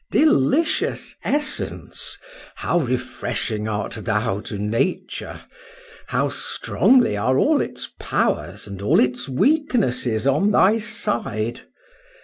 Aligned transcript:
Delicious 0.09 1.13
essence! 1.23 2.17
how 2.55 2.79
refreshing 2.79 3.67
art 3.67 3.93
thou 4.01 4.39
to 4.39 4.57
Nature! 4.57 5.41
how 6.07 6.27
strongly 6.27 7.15
are 7.15 7.37
all 7.37 7.61
its 7.61 7.87
powers 7.99 8.65
and 8.65 8.81
all 8.81 8.99
its 8.99 9.29
weaknesses 9.29 10.25
on 10.25 10.49
thy 10.49 10.79
side! 10.79 11.61